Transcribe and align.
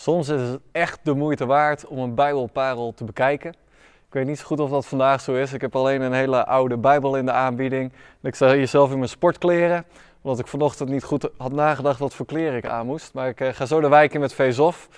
Soms 0.00 0.28
is 0.28 0.40
het 0.40 0.60
echt 0.72 0.98
de 1.02 1.14
moeite 1.14 1.46
waard 1.46 1.86
om 1.86 1.98
een 1.98 2.14
Bijbelparel 2.14 2.92
te 2.94 3.04
bekijken. 3.04 3.50
Ik 3.80 4.12
weet 4.12 4.26
niet 4.26 4.38
zo 4.38 4.44
goed 4.44 4.60
of 4.60 4.70
dat 4.70 4.86
vandaag 4.86 5.20
zo 5.20 5.34
is. 5.34 5.52
Ik 5.52 5.60
heb 5.60 5.76
alleen 5.76 6.00
een 6.00 6.12
hele 6.12 6.46
oude 6.46 6.76
Bijbel 6.76 7.16
in 7.16 7.26
de 7.26 7.32
aanbieding. 7.32 7.92
Ik 8.22 8.34
sta 8.34 8.52
hier 8.52 8.68
zelf 8.68 8.90
in 8.90 8.96
mijn 8.96 9.08
sportkleren, 9.08 9.84
omdat 10.20 10.40
ik 10.40 10.46
vanochtend 10.46 10.88
niet 10.88 11.02
goed 11.02 11.28
had 11.36 11.52
nagedacht 11.52 11.98
wat 11.98 12.14
voor 12.14 12.26
kleren 12.26 12.56
ik 12.56 12.66
aan 12.66 12.86
moest. 12.86 13.14
Maar 13.14 13.28
ik 13.28 13.40
eh, 13.40 13.48
ga 13.52 13.66
zo 13.66 13.80
de 13.80 13.88
wijk 13.88 14.14
in 14.14 14.20
met 14.20 14.32
Veesof. 14.32 14.88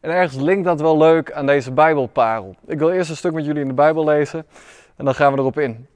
En 0.00 0.10
ergens 0.10 0.42
linkt 0.42 0.64
dat 0.64 0.80
wel 0.80 0.98
leuk 0.98 1.32
aan 1.32 1.46
deze 1.46 1.72
Bijbelparel. 1.72 2.56
Ik 2.66 2.78
wil 2.78 2.90
eerst 2.90 3.10
een 3.10 3.16
stuk 3.16 3.32
met 3.32 3.44
jullie 3.44 3.62
in 3.62 3.68
de 3.68 3.74
Bijbel 3.74 4.04
lezen 4.04 4.46
en 4.96 5.04
dan 5.04 5.14
gaan 5.14 5.32
we 5.32 5.38
erop 5.38 5.58
in. 5.58 5.86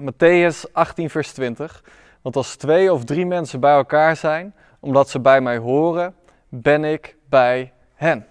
Matthäus 0.00 0.72
18, 0.72 1.10
vers 1.10 1.32
20. 1.32 1.84
Want 2.22 2.36
als 2.36 2.56
twee 2.56 2.92
of 2.92 3.04
drie 3.04 3.26
mensen 3.26 3.60
bij 3.60 3.74
elkaar 3.74 4.16
zijn, 4.16 4.54
omdat 4.80 5.08
ze 5.08 5.20
bij 5.20 5.40
mij 5.40 5.56
horen, 5.58 6.14
ben 6.48 6.84
ik 6.84 7.16
bij 7.28 7.72
hen. 8.04 8.26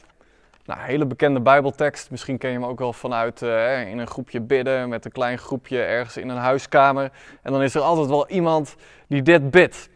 Nou, 0.65 0.79
hele 0.81 1.05
bekende 1.05 1.41
Bijbeltekst. 1.41 2.11
Misschien 2.11 2.37
ken 2.37 2.51
je 2.51 2.59
hem 2.59 2.65
ook 2.65 2.79
wel 2.79 2.93
vanuit 2.93 3.41
uh, 3.41 3.89
in 3.89 3.97
een 3.97 4.07
groepje 4.07 4.41
bidden 4.41 4.89
met 4.89 5.05
een 5.05 5.11
klein 5.11 5.37
groepje 5.37 5.81
ergens 5.81 6.17
in 6.17 6.29
een 6.29 6.37
huiskamer. 6.37 7.11
En 7.41 7.51
dan 7.51 7.61
is 7.61 7.75
er 7.75 7.81
altijd 7.81 8.07
wel 8.07 8.29
iemand 8.29 8.75
die 9.07 9.21
dit 9.21 9.51
bidt. 9.51 9.89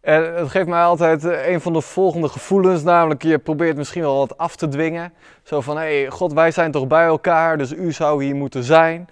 En 0.00 0.34
het 0.34 0.48
geeft 0.48 0.66
mij 0.66 0.82
altijd 0.82 1.24
eh, 1.24 1.48
een 1.48 1.60
van 1.60 1.72
de 1.72 1.80
volgende 1.80 2.28
gevoelens, 2.28 2.82
namelijk 2.82 3.22
je 3.22 3.38
probeert 3.38 3.76
misschien 3.76 4.02
wel 4.02 4.16
wat 4.16 4.38
af 4.38 4.56
te 4.56 4.68
dwingen. 4.68 5.12
Zo 5.42 5.60
van, 5.60 5.76
hé 5.76 6.00
hey, 6.00 6.10
God, 6.10 6.32
wij 6.32 6.50
zijn 6.50 6.70
toch 6.70 6.86
bij 6.86 7.04
elkaar, 7.04 7.58
dus 7.58 7.72
u 7.72 7.92
zou 7.92 8.24
hier 8.24 8.34
moeten 8.34 8.64
zijn. 8.64 9.08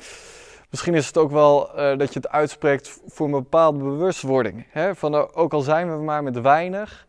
Misschien 0.70 0.94
is 0.94 1.06
het 1.06 1.16
ook 1.16 1.30
wel 1.30 1.70
uh, 1.70 1.98
dat 1.98 2.12
je 2.12 2.20
het 2.20 2.28
uitspreekt 2.28 3.00
voor 3.06 3.26
een 3.26 3.32
bepaalde 3.32 3.78
bewustwording. 3.78 4.66
Hè? 4.70 4.94
Van, 4.94 5.34
ook 5.34 5.52
al 5.52 5.60
zijn 5.60 5.96
we 5.96 6.02
maar 6.02 6.22
met 6.22 6.40
weinig, 6.40 7.06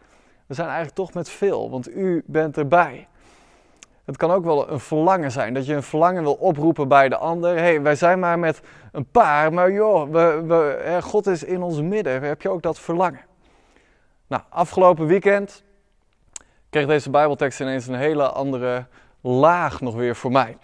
we 0.49 0.55
zijn 0.55 0.67
eigenlijk 0.67 0.97
toch 0.97 1.13
met 1.13 1.29
veel, 1.29 1.69
want 1.69 1.89
u 1.89 2.23
bent 2.25 2.57
erbij. 2.57 3.07
Het 4.05 4.17
kan 4.17 4.31
ook 4.31 4.43
wel 4.43 4.71
een 4.71 4.79
verlangen 4.79 5.31
zijn, 5.31 5.53
dat 5.53 5.65
je 5.65 5.73
een 5.73 5.83
verlangen 5.83 6.23
wil 6.23 6.33
oproepen 6.33 6.87
bij 6.87 7.09
de 7.09 7.17
ander. 7.17 7.55
Hé, 7.55 7.61
hey, 7.61 7.81
wij 7.81 7.95
zijn 7.95 8.19
maar 8.19 8.39
met 8.39 8.61
een 8.91 9.05
paar, 9.05 9.53
maar 9.53 9.71
joh, 9.71 10.11
we, 10.11 10.43
we, 10.47 10.97
God 11.01 11.27
is 11.27 11.43
in 11.43 11.61
ons 11.61 11.81
midden. 11.81 12.21
Heb 12.21 12.41
je 12.41 12.49
ook 12.49 12.61
dat 12.61 12.79
verlangen? 12.79 13.21
Nou, 14.27 14.41
afgelopen 14.49 15.05
weekend 15.05 15.63
kreeg 16.69 16.87
deze 16.87 17.09
Bijbeltekst 17.09 17.59
ineens 17.59 17.87
een 17.87 17.95
hele 17.95 18.29
andere 18.29 18.85
laag 19.21 19.81
nog 19.81 19.95
weer 19.95 20.15
voor 20.15 20.31
mij. 20.31 20.57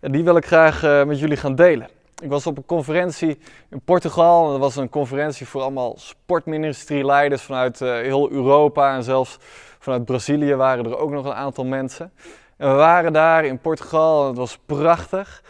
En 0.00 0.12
die 0.12 0.24
wil 0.24 0.36
ik 0.36 0.46
graag 0.46 0.84
uh, 0.84 1.04
met 1.04 1.18
jullie 1.18 1.36
gaan 1.36 1.54
delen. 1.54 1.88
Ik 2.22 2.28
was 2.30 2.46
op 2.46 2.56
een 2.56 2.66
conferentie 2.66 3.38
in 3.70 3.80
Portugal. 3.80 4.50
Dat 4.50 4.58
was 4.58 4.76
een 4.76 4.88
conferentie 4.88 5.46
voor 5.46 5.60
allemaal 5.60 5.94
sportministerieleiders 5.98 7.42
vanuit 7.42 7.80
uh, 7.80 7.92
heel 7.92 8.30
Europa. 8.30 8.94
En 8.94 9.02
zelfs 9.02 9.36
vanuit 9.78 10.04
Brazilië 10.04 10.54
waren 10.54 10.84
er 10.84 10.98
ook 10.98 11.10
nog 11.10 11.24
een 11.24 11.34
aantal 11.34 11.64
mensen. 11.64 12.12
En 12.56 12.68
we 12.68 12.74
waren 12.74 13.12
daar 13.12 13.44
in 13.44 13.58
Portugal 13.58 14.22
en 14.22 14.28
het 14.28 14.36
was 14.36 14.58
prachtig. 14.66 15.42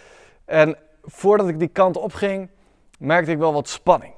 En 0.44 0.76
voordat 1.02 1.48
ik 1.48 1.58
die 1.58 1.68
kant 1.68 1.96
op 1.96 2.12
ging, 2.12 2.50
merkte 2.98 3.30
ik 3.30 3.38
wel 3.38 3.52
wat 3.52 3.68
spanning. 3.68 4.14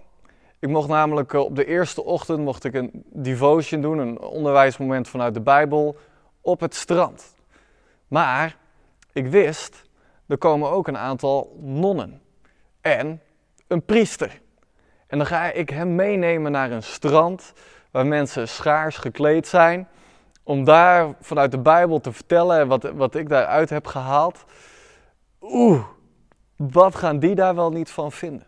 Ik 0.58 0.68
mocht 0.68 0.88
namelijk 0.88 1.32
uh, 1.32 1.40
op 1.40 1.56
de 1.56 1.64
eerste 1.64 2.04
ochtend 2.04 2.38
mocht 2.38 2.64
ik 2.64 2.74
een 2.74 2.90
devotion 3.12 3.80
doen, 3.80 3.98
een 3.98 4.20
onderwijsmoment 4.20 5.08
vanuit 5.08 5.34
de 5.34 5.40
Bijbel, 5.40 5.96
op 6.40 6.60
het 6.60 6.74
strand. 6.74 7.34
Maar 8.08 8.56
ik 9.12 9.26
wist, 9.26 9.88
er 10.26 10.38
komen 10.38 10.70
ook 10.70 10.88
een 10.88 10.98
aantal 10.98 11.56
nonnen 11.60 12.22
en 12.84 13.20
een 13.66 13.84
priester. 13.84 14.40
En 15.06 15.18
dan 15.18 15.26
ga 15.26 15.52
ik 15.52 15.70
hem 15.70 15.94
meenemen 15.94 16.52
naar 16.52 16.70
een 16.70 16.82
strand 16.82 17.52
waar 17.90 18.06
mensen 18.06 18.48
schaars 18.48 18.96
gekleed 18.96 19.46
zijn. 19.46 19.88
Om 20.42 20.64
daar 20.64 21.14
vanuit 21.20 21.50
de 21.50 21.58
Bijbel 21.58 22.00
te 22.00 22.12
vertellen 22.12 22.68
wat, 22.68 22.82
wat 22.82 23.14
ik 23.14 23.28
daaruit 23.28 23.70
heb 23.70 23.86
gehaald. 23.86 24.44
Oeh, 25.40 25.84
wat 26.56 26.94
gaan 26.94 27.18
die 27.18 27.34
daar 27.34 27.54
wel 27.54 27.70
niet 27.70 27.90
van 27.90 28.12
vinden? 28.12 28.46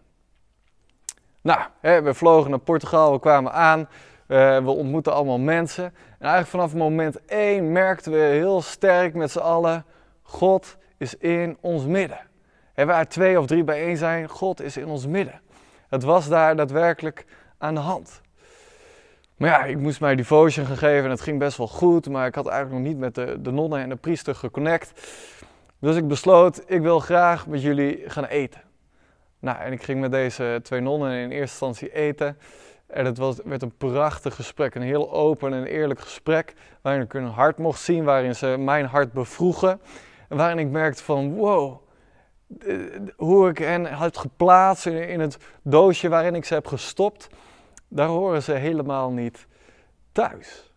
Nou, 1.41 1.61
hè, 1.81 2.03
we 2.03 2.15
vlogen 2.15 2.51
naar 2.51 2.59
Portugal, 2.59 3.13
we 3.13 3.21
kwamen 3.21 3.53
aan, 3.53 3.81
uh, 3.81 4.59
we 4.65 4.71
ontmoetten 4.71 5.13
allemaal 5.13 5.39
mensen. 5.39 5.85
En 5.85 5.95
eigenlijk 6.19 6.49
vanaf 6.49 6.75
moment 6.75 7.25
één 7.25 7.73
merkten 7.73 8.13
we 8.13 8.19
heel 8.19 8.63
sterk 8.63 9.15
met 9.15 9.31
z'n 9.31 9.39
allen, 9.39 9.85
God 10.23 10.77
is 10.99 11.17
in 11.17 11.57
ons 11.61 11.85
midden. 11.85 12.21
En 12.77 12.87
waar 12.87 13.09
twee 13.09 13.39
of 13.41 13.47
drie 13.47 13.65
bijeen 13.65 13.97
zijn, 13.97 14.29
God 14.29 14.63
is 14.63 14.77
in 14.77 14.87
ons 14.87 15.07
midden. 15.07 15.41
Het 15.89 16.03
was 16.03 16.29
daar 16.29 16.57
daadwerkelijk 16.57 17.25
aan 17.59 17.75
de 17.75 17.81
hand. 17.81 18.21
Maar 19.37 19.49
ja, 19.49 19.65
ik 19.65 19.79
moest 19.79 20.01
mijn 20.01 20.17
devotion 20.17 20.67
geven 20.67 21.05
en 21.05 21.11
het 21.11 21.21
ging 21.21 21.39
best 21.39 21.57
wel 21.57 21.69
goed, 21.69 22.09
maar 22.09 22.27
ik 22.27 22.35
had 22.35 22.47
eigenlijk 22.47 22.83
nog 22.83 22.93
niet 22.93 23.01
met 23.01 23.15
de, 23.15 23.39
de 23.41 23.51
nonnen 23.51 23.81
en 23.81 23.89
de 23.89 23.97
priester 23.97 24.35
geconnect. 24.35 24.93
Dus 25.79 25.97
ik 25.97 26.09
besloot, 26.09 26.63
ik 26.67 26.81
wil 26.81 27.01
graag 27.01 27.47
met 27.47 27.63
jullie 27.63 28.03
gaan 28.07 28.25
eten. 28.25 28.61
Nou, 29.39 29.59
en 29.59 29.73
ik 29.73 29.83
ging 29.83 30.01
met 30.01 30.11
deze 30.11 30.61
twee 30.63 30.81
nonnen 30.81 31.13
in 31.13 31.31
eerste 31.31 31.41
instantie 31.41 31.95
eten. 31.95 32.39
En 32.87 33.05
het 33.05 33.19
was, 33.19 33.37
werd 33.45 33.63
een 33.63 33.77
prachtig 33.77 34.35
gesprek, 34.35 34.75
een 34.75 34.83
heel 34.83 35.13
open 35.13 35.53
en 35.53 35.65
eerlijk 35.65 36.01
gesprek, 36.01 36.55
waarin 36.83 37.03
ik 37.03 37.13
hun 37.13 37.27
hart 37.27 37.59
mocht 37.59 37.81
zien, 37.81 38.05
waarin 38.05 38.35
ze 38.35 38.57
mijn 38.59 38.87
hart 38.87 39.13
bevroegen. 39.13 39.81
En 40.29 40.37
waarin 40.37 40.59
ik 40.59 40.69
merkte 40.69 41.05
van, 41.05 41.35
wow, 41.35 41.86
hoe 43.17 43.49
ik 43.49 43.59
hen 43.59 43.93
had 43.93 44.19
geplaatst 44.19 44.87
in, 44.87 45.21
het 45.21 45.39
doosje 45.63 46.09
waarin 46.09 46.35
ik 46.35 46.45
ze 46.45 46.55
heb 46.55 46.67
gestopt, 46.67 47.29
daar 47.89 48.09
horen 48.09 48.43
ze 48.43 48.53
helemaal 48.53 49.11
niet 49.11 49.47
thuis. 50.13 50.75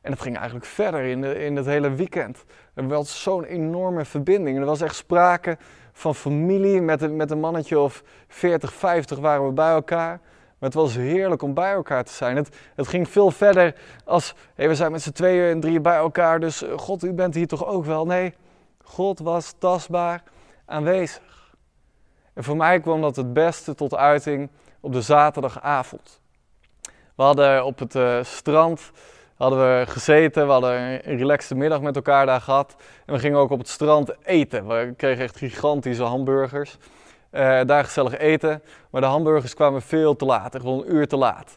En 0.00 0.10
dat 0.10 0.20
ging 0.20 0.36
eigenlijk 0.36 0.66
verder 0.66 1.04
in, 1.04 1.24
in 1.24 1.56
het 1.56 1.66
hele 1.66 1.90
weekend. 1.90 2.44
Er 2.74 2.88
was 2.88 3.22
zo'n 3.22 3.44
enorme 3.44 4.04
verbinding. 4.04 4.58
Er 4.58 4.64
was 4.64 4.80
echt 4.80 4.94
sprake 4.94 5.58
van 5.92 6.14
familie. 6.14 6.80
Met 6.80 7.02
een, 7.02 7.16
met 7.16 7.30
een 7.30 7.40
mannetje 7.40 7.78
of 7.78 8.02
40, 8.28 8.72
50 8.72 9.18
waren 9.18 9.46
we 9.46 9.52
bij 9.52 9.70
elkaar. 9.70 10.20
Maar 10.58 10.68
het 10.68 10.74
was 10.74 10.96
heerlijk 10.96 11.42
om 11.42 11.54
bij 11.54 11.72
elkaar 11.72 12.04
te 12.04 12.12
zijn. 12.12 12.36
Het, 12.36 12.56
het 12.74 12.88
ging 12.88 13.08
veel 13.08 13.30
verder 13.30 13.74
als, 14.04 14.34
hey, 14.54 14.68
we 14.68 14.74
zijn 14.74 14.92
met 14.92 15.02
z'n 15.02 15.12
tweeën 15.12 15.50
en 15.50 15.60
drieën 15.60 15.82
bij 15.82 15.96
elkaar. 15.96 16.40
Dus 16.40 16.62
eh, 16.62 16.78
God, 16.78 17.04
u 17.04 17.12
bent 17.12 17.34
hier 17.34 17.46
toch 17.46 17.66
ook 17.66 17.84
wel? 17.84 18.06
Nee, 18.06 18.34
God 18.82 19.18
was 19.18 19.54
tastbaar 19.58 20.22
aanwezig. 20.66 21.54
En 22.34 22.44
voor 22.44 22.56
mij 22.56 22.80
kwam 22.80 23.00
dat 23.00 23.16
het 23.16 23.32
beste 23.32 23.74
tot 23.74 23.94
uiting 23.94 24.50
op 24.80 24.92
de 24.92 25.00
zaterdagavond. 25.00 26.20
We 27.14 27.22
hadden 27.22 27.64
op 27.64 27.78
het 27.78 27.94
uh, 27.94 28.22
strand 28.22 28.92
hadden 29.36 29.58
we 29.58 29.86
gezeten, 29.86 30.46
we 30.46 30.52
hadden 30.52 31.10
een 31.10 31.16
relaxte 31.16 31.54
middag 31.54 31.80
met 31.80 31.96
elkaar 31.96 32.26
daar 32.26 32.40
gehad. 32.40 32.76
En 33.06 33.14
we 33.14 33.20
gingen 33.20 33.38
ook 33.38 33.50
op 33.50 33.58
het 33.58 33.68
strand 33.68 34.14
eten. 34.24 34.66
We 34.66 34.94
kregen 34.96 35.24
echt 35.24 35.36
gigantische 35.36 36.02
hamburgers. 36.02 36.76
Uh, 37.32 37.60
daar 37.64 37.84
gezellig 37.84 38.18
eten. 38.18 38.62
Maar 38.90 39.00
de 39.00 39.06
hamburgers 39.06 39.54
kwamen 39.54 39.82
veel 39.82 40.16
te 40.16 40.24
laat, 40.24 40.56
gewoon 40.56 40.78
een 40.78 40.94
uur 40.94 41.08
te 41.08 41.16
laat. 41.16 41.56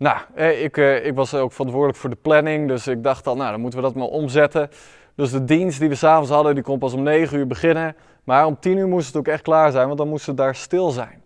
Nou, 0.00 0.18
ik, 0.42 0.76
uh, 0.76 1.06
ik 1.06 1.14
was 1.14 1.34
ook 1.34 1.52
verantwoordelijk 1.52 1.98
voor 1.98 2.10
de 2.10 2.16
planning, 2.16 2.68
dus 2.68 2.86
ik 2.86 3.02
dacht 3.02 3.26
al, 3.26 3.36
nou 3.36 3.50
dan 3.50 3.60
moeten 3.60 3.78
we 3.78 3.84
dat 3.84 3.94
maar 3.94 4.06
omzetten. 4.06 4.70
Dus 5.14 5.30
de 5.30 5.44
dienst 5.44 5.80
die 5.80 5.88
we 5.88 5.94
s'avonds 5.94 6.30
hadden, 6.30 6.54
die 6.54 6.64
kon 6.64 6.78
pas 6.78 6.92
om 6.92 7.02
9 7.02 7.38
uur 7.38 7.46
beginnen. 7.46 7.96
Maar 8.24 8.46
om 8.46 8.58
10 8.60 8.76
uur 8.76 8.88
moest 8.88 9.06
het 9.06 9.16
ook 9.16 9.28
echt 9.28 9.42
klaar 9.42 9.70
zijn, 9.70 9.86
want 9.86 9.98
dan 9.98 10.08
moest 10.08 10.26
het 10.26 10.36
daar 10.36 10.54
stil 10.54 10.90
zijn. 10.90 11.22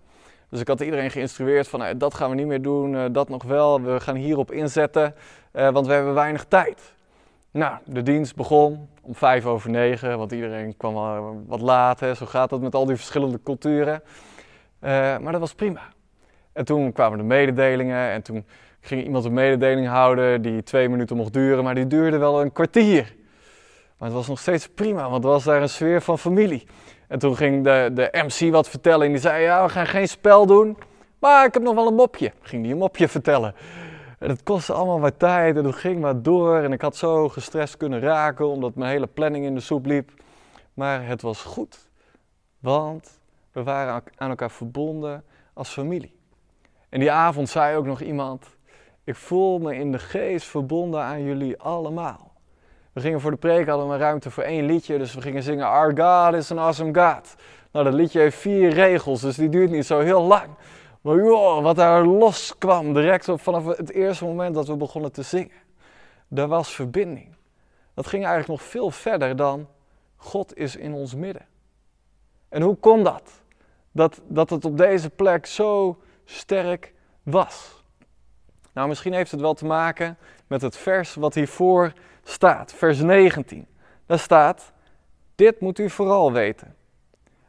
Dus 0.51 0.61
ik 0.61 0.69
had 0.69 0.81
iedereen 0.81 1.11
geïnstrueerd 1.11 1.69
van 1.69 1.81
nou, 1.81 1.97
dat 1.97 2.15
gaan 2.15 2.31
we 2.31 2.37
niet 2.37 2.47
meer 2.47 2.63
doen, 2.63 3.13
dat 3.13 3.29
nog 3.29 3.43
wel. 3.43 3.81
We 3.83 4.01
gaan 4.01 4.17
hierop 4.17 4.53
inzetten, 4.53 5.15
want 5.53 5.87
we 5.87 5.93
hebben 5.93 6.15
weinig 6.15 6.45
tijd. 6.45 6.95
Nou, 7.51 7.77
de 7.85 8.03
dienst 8.03 8.37
begon 8.37 8.89
om 9.03 9.15
vijf 9.15 9.47
over 9.47 9.71
negen, 9.71 10.19
want 10.19 10.33
iedereen 10.33 10.77
kwam 10.77 11.47
wat 11.47 11.61
laat. 11.61 11.99
Zo 11.99 12.27
gaat 12.27 12.51
dat 12.51 12.61
met 12.61 12.75
al 12.75 12.87
die 12.87 12.97
verschillende 12.97 13.41
culturen. 13.43 14.03
Maar 14.81 15.33
dat 15.33 15.41
was 15.41 15.55
prima. 15.55 15.81
En 16.55 16.65
toen 16.65 16.93
kwamen 16.93 17.19
de 17.19 17.25
mededelingen 17.25 18.11
en 18.11 18.23
toen 18.23 18.47
ging 18.81 19.05
iemand 19.05 19.25
een 19.25 19.33
mededeling 19.33 19.87
houden 19.87 20.43
die 20.43 20.63
twee 20.63 20.89
minuten 20.89 21.17
mocht 21.17 21.33
duren, 21.33 21.65
maar 21.65 21.75
die 21.75 21.87
duurde 21.87 22.19
wel 22.19 22.41
een 22.41 22.53
kwartier. 22.53 23.15
Maar 23.99 24.09
het 24.09 24.17
was 24.17 24.29
nog 24.29 24.39
steeds 24.39 24.69
prima, 24.69 25.11
want 25.11 25.25
er 25.25 25.31
was 25.31 25.45
daar 25.45 25.63
een 25.63 25.69
sfeer 25.69 26.01
van 26.01 26.19
familie. 26.19 26.67
En 27.09 27.19
toen 27.19 27.37
ging 27.37 27.65
de, 27.65 27.91
de 27.95 28.09
MC 28.13 28.53
wat 28.53 28.69
vertellen 28.69 29.07
en 29.07 29.13
die 29.13 29.21
zei, 29.21 29.43
ja, 29.43 29.65
we 29.65 29.69
gaan 29.69 29.87
geen 29.87 30.09
spel 30.09 30.47
doen, 30.47 30.77
maar 31.19 31.47
ik 31.47 31.55
heb 31.55 31.63
nog 31.63 31.75
wel 31.75 31.87
een 31.87 31.95
mopje. 31.95 32.33
Ging 32.41 32.63
die 32.63 32.73
een 32.73 32.79
mopje 32.79 33.09
vertellen. 33.09 33.55
En 34.19 34.29
het 34.29 34.43
kostte 34.43 34.73
allemaal 34.73 35.01
wat 35.01 35.19
tijd 35.19 35.57
en 35.57 35.65
het 35.65 35.75
ging 35.75 36.01
maar 36.01 36.23
door. 36.23 36.59
En 36.59 36.73
ik 36.73 36.81
had 36.81 36.97
zo 36.97 37.29
gestrest 37.29 37.77
kunnen 37.77 38.01
raken 38.01 38.49
omdat 38.49 38.75
mijn 38.75 38.91
hele 38.91 39.07
planning 39.07 39.45
in 39.45 39.55
de 39.55 39.61
soep 39.61 39.87
liep. 39.87 40.11
Maar 40.75 41.07
het 41.07 41.23
was 41.23 41.43
goed, 41.43 41.89
want 42.59 43.21
we 43.53 43.63
waren 43.63 44.03
aan 44.17 44.31
elkaar 44.31 44.51
verbonden 44.51 45.25
als 45.53 45.69
familie. 45.69 46.15
En 46.95 47.01
die 47.01 47.13
avond 47.13 47.49
zei 47.49 47.77
ook 47.77 47.87
nog 47.87 48.01
iemand, 48.01 48.57
ik 49.05 49.15
voel 49.15 49.59
me 49.59 49.75
in 49.75 49.93
de 49.93 49.99
geest 49.99 50.47
verbonden 50.47 51.03
aan 51.03 51.23
jullie 51.23 51.59
allemaal. 51.59 52.33
We 52.93 53.01
gingen 53.01 53.21
voor 53.21 53.31
de 53.31 53.37
preek, 53.37 53.69
hadden 53.69 53.89
we 53.89 53.97
ruimte 53.97 54.31
voor 54.31 54.43
één 54.43 54.67
liedje, 54.67 54.99
dus 54.99 55.15
we 55.15 55.21
gingen 55.21 55.43
zingen 55.43 55.67
Our 55.67 55.97
God 55.97 56.35
is 56.35 56.51
an 56.51 56.59
awesome 56.59 56.95
God. 56.95 57.35
Nou, 57.73 57.85
dat 57.85 57.95
liedje 57.95 58.21
heeft 58.21 58.37
vier 58.37 58.71
regels, 58.71 59.21
dus 59.21 59.37
die 59.37 59.49
duurt 59.49 59.71
niet 59.71 59.87
zo 59.87 59.99
heel 59.99 60.23
lang. 60.23 60.49
Maar 61.01 61.17
joh, 61.17 61.63
wat 61.63 61.77
daar 61.77 62.05
los 62.07 62.59
kwam, 62.59 62.93
direct 62.93 63.29
vanaf 63.35 63.65
het 63.65 63.91
eerste 63.91 64.25
moment 64.25 64.55
dat 64.55 64.69
we 64.69 64.77
begonnen 64.77 65.13
te 65.13 65.23
zingen. 65.23 65.63
Er 66.35 66.49
was 66.49 66.75
verbinding. 66.75 67.37
dat 67.95 68.07
ging 68.07 68.25
eigenlijk 68.25 68.61
nog 68.61 68.71
veel 68.71 68.91
verder 68.91 69.37
dan 69.37 69.69
God 70.17 70.57
is 70.57 70.77
in 70.77 70.93
ons 70.93 71.15
midden. 71.15 71.47
En 72.49 72.63
hoe 72.63 72.77
kon 72.77 73.05
dat? 73.05 73.43
Dat, 73.93 74.21
dat 74.29 74.51
het 74.51 74.65
op 74.65 74.79
deze 74.79 75.11
plek 75.11 75.47
zo 75.47 75.99
sterk 76.25 76.93
was. 77.23 77.83
Nou, 78.73 78.89
misschien 78.89 79.13
heeft 79.13 79.31
het 79.31 79.41
wel 79.41 79.55
te 79.55 79.65
maken 79.65 80.19
met 80.47 80.63
het 80.63 80.77
vers 80.77 81.15
wat 81.15 81.35
hiervoor 81.35 81.93
staat, 82.23 82.73
vers 82.73 83.01
19. 83.01 83.67
Daar 84.07 84.19
staat: 84.19 84.73
Dit 85.35 85.61
moet 85.61 85.79
u 85.79 85.91
vooral 85.91 86.33
weten. 86.33 86.77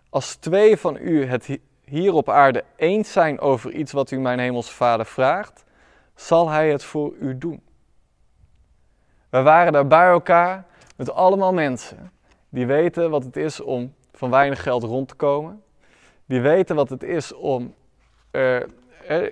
Als 0.09 0.35
twee 0.35 0.77
van 0.77 0.97
u 1.01 1.25
het 1.25 1.59
hier 1.85 2.13
op 2.13 2.29
aarde 2.29 2.63
eens 2.75 3.11
zijn 3.11 3.39
over 3.39 3.71
iets 3.71 3.91
wat 3.91 4.11
u 4.11 4.19
mijn 4.19 4.39
hemelse 4.39 4.73
vader 4.73 5.05
vraagt, 5.05 5.63
zal 6.15 6.49
hij 6.49 6.71
het 6.71 6.83
voor 6.83 7.13
u 7.19 7.37
doen. 7.37 7.61
We 9.29 9.41
waren 9.41 9.73
daar 9.73 9.87
bij 9.87 10.07
elkaar 10.07 10.65
met 10.95 11.11
allemaal 11.11 11.53
mensen 11.53 12.11
die 12.49 12.65
weten 12.65 13.09
wat 13.09 13.23
het 13.23 13.37
is 13.37 13.59
om 13.59 13.93
van 14.13 14.29
weinig 14.29 14.63
geld 14.63 14.83
rond 14.83 15.07
te 15.07 15.15
komen. 15.15 15.63
Die 16.25 16.41
weten 16.41 16.75
wat 16.75 16.89
het 16.89 17.03
is 17.03 17.33
om 17.33 17.73
uh, 18.35 18.61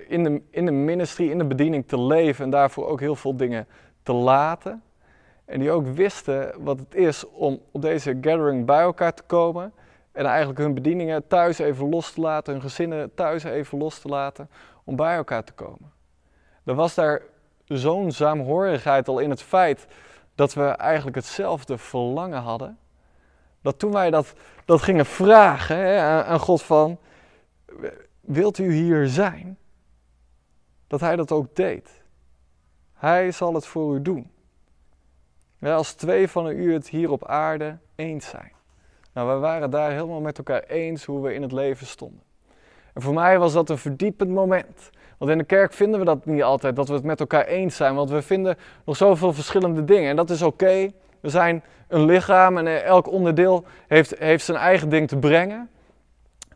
in, 0.08 0.24
de, 0.24 0.42
in 0.50 0.64
de 0.64 0.72
ministry, 0.72 1.30
in 1.30 1.38
de 1.38 1.44
bediening 1.44 1.88
te 1.88 2.00
leven 2.00 2.44
en 2.44 2.50
daarvoor 2.50 2.86
ook 2.86 3.00
heel 3.00 3.16
veel 3.16 3.36
dingen 3.36 3.66
te 4.02 4.12
laten. 4.12 4.82
En 5.44 5.58
die 5.58 5.70
ook 5.70 5.86
wisten 5.86 6.54
wat 6.58 6.78
het 6.78 6.94
is 6.94 7.30
om 7.30 7.60
op 7.70 7.82
deze 7.82 8.18
gathering 8.20 8.66
bij 8.66 8.80
elkaar 8.80 9.14
te 9.14 9.22
komen. 9.22 9.72
En 10.12 10.26
eigenlijk 10.26 10.58
hun 10.58 10.74
bedieningen 10.74 11.26
thuis 11.26 11.58
even 11.58 11.88
los 11.88 12.12
te 12.12 12.20
laten, 12.20 12.52
hun 12.52 12.62
gezinnen 12.62 13.14
thuis 13.14 13.44
even 13.44 13.78
los 13.78 13.98
te 13.98 14.08
laten, 14.08 14.50
om 14.84 14.96
bij 14.96 15.16
elkaar 15.16 15.44
te 15.44 15.52
komen. 15.52 15.92
Er 16.64 16.74
was 16.74 16.94
daar 16.94 17.22
zo'n 17.64 18.12
saamhorigheid 18.12 19.08
al 19.08 19.18
in 19.18 19.30
het 19.30 19.42
feit 19.42 19.86
dat 20.34 20.54
we 20.54 20.64
eigenlijk 20.64 21.16
hetzelfde 21.16 21.78
verlangen 21.78 22.40
hadden. 22.40 22.78
Dat 23.62 23.78
toen 23.78 23.92
wij 23.92 24.10
dat, 24.10 24.32
dat 24.64 24.82
gingen 24.82 25.06
vragen 25.06 26.00
aan 26.02 26.40
God 26.40 26.62
van, 26.62 26.98
wilt 28.26 28.58
u 28.58 28.72
hier 28.72 29.06
zijn? 29.08 29.58
Dat 30.86 31.00
hij 31.00 31.16
dat 31.16 31.32
ook 31.32 31.56
deed. 31.56 32.02
Hij 32.92 33.30
zal 33.30 33.54
het 33.54 33.66
voor 33.66 33.94
u 33.94 34.02
doen. 34.02 34.30
als 35.60 35.92
twee 35.92 36.28
van 36.28 36.48
u 36.48 36.72
het 36.72 36.88
hier 36.88 37.10
op 37.10 37.26
aarde 37.26 37.78
eens 37.94 38.28
zijn. 38.28 38.52
Nou, 39.12 39.34
we 39.34 39.38
waren 39.38 39.70
daar 39.70 39.90
helemaal 39.90 40.20
met 40.20 40.38
elkaar 40.38 40.62
eens 40.62 41.04
hoe 41.04 41.22
we 41.22 41.34
in 41.34 41.42
het 41.42 41.52
leven 41.52 41.86
stonden. 41.86 42.22
En 42.92 43.02
voor 43.02 43.14
mij 43.14 43.38
was 43.38 43.52
dat 43.52 43.70
een 43.70 43.78
verdiepend 43.78 44.30
moment. 44.30 44.90
Want 45.18 45.30
in 45.30 45.38
de 45.38 45.44
kerk 45.44 45.72
vinden 45.72 45.98
we 45.98 46.04
dat 46.06 46.26
niet 46.26 46.42
altijd, 46.42 46.76
dat 46.76 46.88
we 46.88 46.94
het 46.94 47.04
met 47.04 47.20
elkaar 47.20 47.46
eens 47.46 47.76
zijn. 47.76 47.94
Want 47.94 48.10
we 48.10 48.22
vinden 48.22 48.56
nog 48.84 48.96
zoveel 48.96 49.32
verschillende 49.32 49.84
dingen. 49.84 50.10
En 50.10 50.16
dat 50.16 50.30
is 50.30 50.42
oké. 50.42 50.90
We 51.20 51.28
zijn 51.28 51.62
een 51.88 52.04
lichaam 52.04 52.58
en 52.58 52.84
elk 52.84 53.08
onderdeel 53.08 53.64
heeft, 53.88 54.18
heeft 54.18 54.44
zijn 54.44 54.58
eigen 54.58 54.88
ding 54.88 55.08
te 55.08 55.16
brengen. 55.16 55.70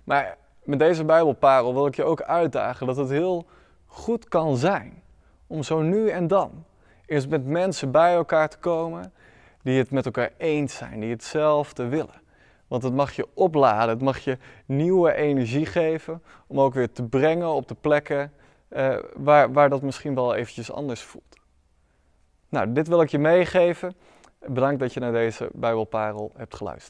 Maar 0.05 0.37
met 0.69 0.79
deze 0.79 1.05
Bijbelparel 1.05 1.75
wil 1.75 1.87
ik 1.87 1.97
je 1.97 2.05
ook 2.05 2.23
uitdagen 2.23 2.87
dat 2.87 2.97
het 2.97 3.11
heel 3.11 3.47
goed 3.87 4.29
kan 4.29 4.56
zijn 4.56 5.03
om 5.47 5.62
zo 5.62 5.81
nu 5.81 6.09
en 6.09 6.26
dan 6.26 6.65
eens 7.06 7.26
met 7.26 7.47
mensen 7.47 7.91
bij 7.91 8.15
elkaar 8.15 8.49
te 8.49 8.59
komen 8.59 9.12
die 9.62 9.79
het 9.79 9.91
met 9.91 10.05
elkaar 10.05 10.31
eens 10.37 10.76
zijn, 10.76 11.00
die 11.00 11.11
hetzelfde 11.11 11.88
willen. 11.88 12.20
Want 12.67 12.82
het 12.82 12.94
mag 12.94 13.12
je 13.12 13.29
opladen, 13.35 13.88
het 13.88 14.03
mag 14.03 14.19
je 14.19 14.38
nieuwe 14.67 15.15
energie 15.15 15.67
geven 15.67 16.23
om 16.47 16.61
ook 16.61 16.75
weer 16.75 16.93
te 16.93 17.03
brengen 17.03 17.49
op 17.49 17.69
de 17.69 17.76
plekken 17.81 18.32
uh, 18.70 18.97
waar, 19.15 19.53
waar 19.53 19.69
dat 19.69 19.82
misschien 19.82 20.15
wel 20.15 20.35
eventjes 20.35 20.73
anders 20.73 21.03
voelt. 21.03 21.37
Nou, 22.49 22.73
dit 22.73 22.88
wil 22.88 23.00
ik 23.00 23.09
je 23.09 23.19
meegeven. 23.19 23.94
Bedankt 24.47 24.81
dat 24.81 24.94
je 24.94 25.00
naar 25.00 25.12
deze 25.12 25.49
Bijbelparel 25.53 26.32
hebt 26.37 26.55
geluisterd. 26.55 26.87